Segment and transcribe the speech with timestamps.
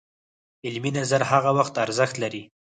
[0.65, 2.43] علمي نظر هغه وخت ارزښت لري